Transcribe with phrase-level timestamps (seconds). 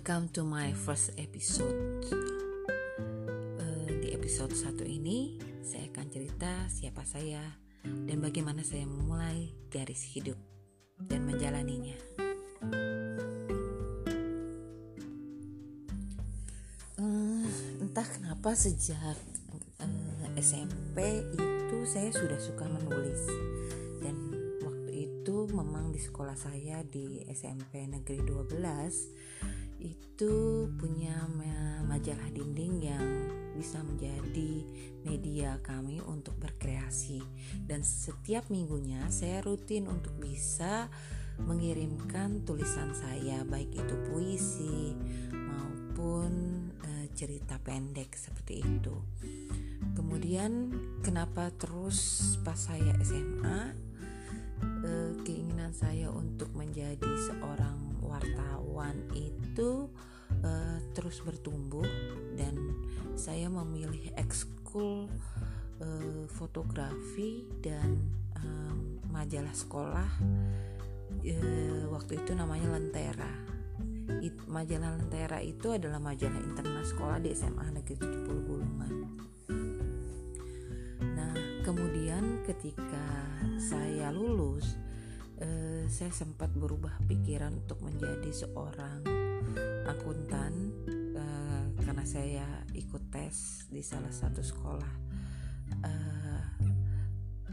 [0.00, 2.08] welcome to my first episode.
[3.60, 7.44] Uh, di episode satu ini, saya akan cerita siapa saya
[7.84, 10.40] dan bagaimana saya memulai garis hidup
[11.04, 12.00] dan menjalaninya.
[16.96, 17.44] Uh,
[17.84, 19.20] entah kenapa sejak
[19.84, 23.20] uh, eh, SMP itu saya sudah suka menulis
[24.00, 24.16] dan
[24.64, 31.26] waktu itu memang di sekolah saya di SMP Negeri 12 itu punya
[31.88, 33.06] majalah dinding yang
[33.56, 34.64] bisa menjadi
[35.04, 37.20] media kami untuk berkreasi
[37.68, 40.88] dan setiap minggunya saya rutin untuk bisa
[41.44, 44.92] mengirimkan tulisan saya baik itu puisi
[45.32, 46.32] maupun
[46.84, 48.96] e, cerita pendek seperti itu.
[49.96, 53.60] Kemudian kenapa terus pas saya SMA
[54.84, 54.92] e,
[55.24, 57.09] keinginan saya untuk menjadi
[59.14, 59.90] itu
[60.44, 61.86] uh, terus bertumbuh
[62.34, 62.54] dan
[63.18, 65.10] saya memilih ekskul
[65.82, 68.00] uh, fotografi dan
[68.40, 70.08] um, majalah sekolah
[71.20, 73.32] uh, waktu itu namanya Lentera.
[74.20, 78.92] It, majalah Lentera itu adalah majalah internal sekolah di SMA Negeri 70 Bulungan.
[81.00, 83.06] Nah, kemudian ketika
[83.56, 84.74] saya lulus,
[85.40, 89.02] uh, saya sempat berubah pikiran untuk menjadi seorang
[89.88, 90.52] akuntan
[91.16, 92.46] uh, karena saya
[92.76, 94.92] ikut tes di salah satu sekolah
[95.82, 96.44] uh,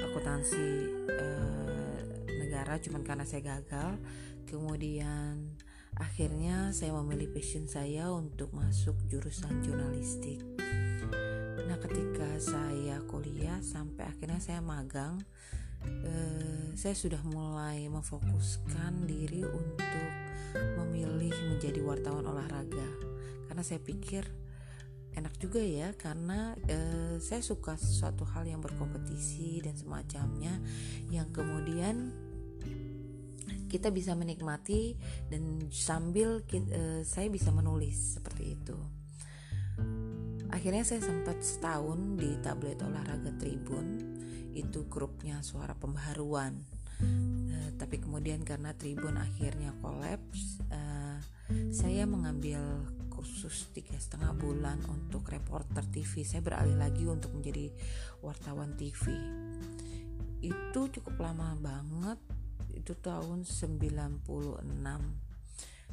[0.00, 0.66] akuntansi
[1.10, 1.98] uh,
[2.40, 4.00] negara cuman karena saya gagal.
[4.48, 5.54] Kemudian
[5.94, 10.42] akhirnya saya memilih passion saya untuk masuk jurusan jurnalistik.
[11.66, 15.22] Nah ketika saya kuliah sampai akhirnya saya magang
[15.84, 20.10] eh, saya sudah mulai memfokuskan diri untuk
[20.82, 22.88] memilih menjadi wartawan olahraga
[23.46, 24.26] karena saya pikir
[25.14, 30.54] enak juga ya karena eh, saya suka sesuatu hal yang berkompetisi dan semacamnya
[31.10, 32.14] yang kemudian
[33.70, 34.98] kita bisa menikmati
[35.30, 38.99] dan sambil kita, eh, saya bisa menulis seperti itu.
[40.60, 43.96] Akhirnya saya sempat setahun di tablet olahraga Tribun.
[44.52, 46.52] Itu grupnya suara pembaharuan.
[47.00, 51.16] Uh, tapi kemudian karena Tribun akhirnya kolaps uh,
[51.72, 52.60] saya mengambil
[53.08, 57.72] kursus tiga setengah bulan untuk reporter TV saya beralih lagi untuk menjadi
[58.20, 59.16] wartawan TV
[60.44, 62.20] itu cukup lama banget.
[62.76, 65.29] Itu tahun 96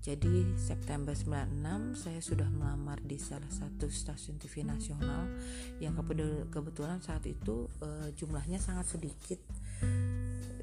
[0.00, 5.28] jadi September 96 saya sudah melamar di salah satu stasiun TV nasional
[5.76, 5.92] yang
[6.48, 9.36] kebetulan saat itu uh, jumlahnya sangat sedikit.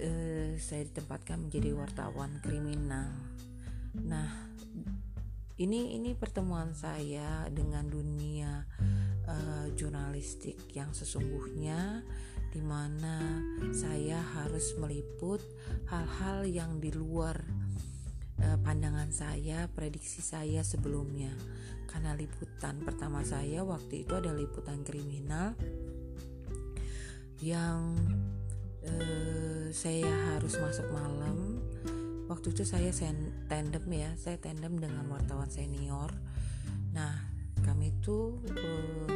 [0.02, 3.14] Uh, saya ditempatkan menjadi wartawan kriminal.
[4.02, 4.50] Nah,
[5.62, 8.66] ini ini pertemuan saya dengan dunia
[9.30, 12.02] uh, jurnalistik yang sesungguhnya
[12.50, 15.46] di mana saya harus meliput
[15.94, 17.38] hal-hal yang di luar
[18.42, 21.34] uh, pandangan saya, prediksi saya sebelumnya.
[21.88, 25.56] Karena liputan pertama saya waktu itu ada liputan kriminal
[27.42, 27.96] yang
[28.86, 31.62] uh, saya harus masuk malam.
[32.28, 32.92] Waktu itu saya
[33.48, 36.12] tandem ya, saya tandem dengan wartawan senior.
[36.92, 37.16] Nah,
[37.64, 39.08] kami itu uh,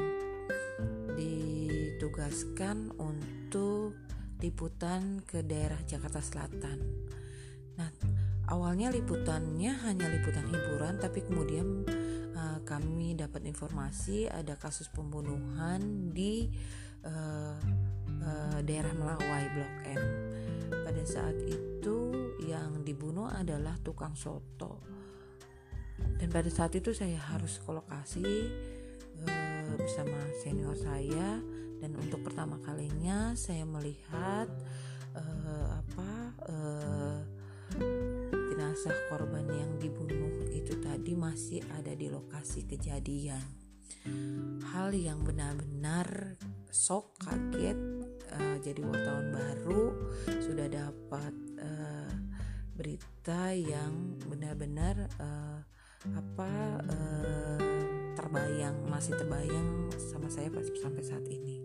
[1.19, 3.99] ditugaskan untuk
[4.41, 6.79] liputan ke daerah Jakarta Selatan.
[8.51, 11.87] Awalnya liputannya hanya liputan hiburan tapi kemudian
[12.35, 16.51] uh, kami dapat informasi ada kasus pembunuhan di
[17.07, 17.55] uh,
[18.19, 20.03] uh, daerah Melawai Blok M.
[20.67, 22.11] Pada saat itu
[22.43, 24.83] yang dibunuh adalah tukang soto.
[26.19, 28.51] Dan pada saat itu saya harus ke lokasi
[29.31, 31.39] uh, bersama senior saya.
[31.81, 34.51] Dan untuk pertama kalinya saya melihat
[35.17, 36.11] uh, apa
[36.45, 37.00] uh,
[38.81, 43.37] jenazah korban yang dibunuh itu tadi masih ada di lokasi kejadian.
[44.73, 46.33] Hal yang benar-benar
[46.73, 47.77] sok kaget
[48.33, 51.29] uh, jadi wartawan baru sudah dapat
[51.61, 52.09] uh,
[52.73, 55.61] berita yang benar-benar uh,
[56.17, 57.61] apa uh,
[58.17, 60.49] terbayang masih terbayang sama saya
[60.81, 61.61] sampai saat ini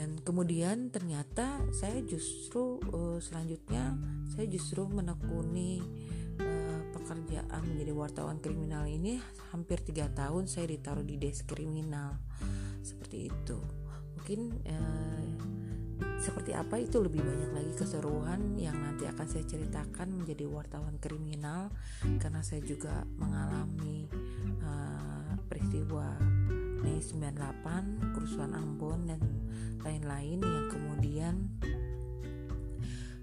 [0.00, 4.00] dan kemudian ternyata saya justru uh, selanjutnya
[4.32, 5.84] saya justru menekuni
[6.40, 9.20] uh, pekerjaan menjadi wartawan kriminal ini
[9.52, 12.16] hampir tiga tahun saya ditaruh di desk kriminal.
[12.80, 13.60] Seperti itu.
[14.16, 14.40] Mungkin
[14.72, 15.28] uh,
[16.16, 21.68] seperti apa itu lebih banyak lagi keseruan yang nanti akan saya ceritakan menjadi wartawan kriminal.
[22.16, 24.08] Karena saya juga mengalami
[24.64, 26.16] uh, peristiwa
[26.80, 29.20] Mei 98 kerusuhan Ambon dan
[29.84, 31.34] lain-lain yang kemudian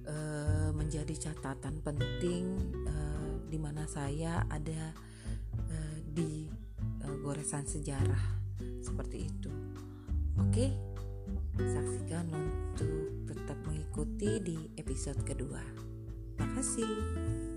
[0.06, 4.94] uh, menjadi catatan penting uh, di mana saya ada
[5.69, 6.50] uh, di
[7.24, 8.24] goresan sejarah
[8.81, 9.51] seperti itu.
[10.39, 10.71] Oke.
[11.57, 15.62] Saksikan untuk tetap mengikuti di episode kedua.
[16.38, 17.56] Terima kasih.